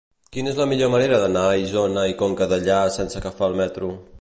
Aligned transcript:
Quina 0.35 0.49
és 0.51 0.55
la 0.59 0.65
millor 0.71 0.89
manera 0.93 1.19
d'anar 1.23 1.43
a 1.49 1.59
Isona 1.65 2.07
i 2.13 2.15
Conca 2.25 2.51
Dellà 2.55 2.81
sense 2.97 3.21
agafar 3.21 3.51
el 3.53 3.59
metro? 3.65 3.97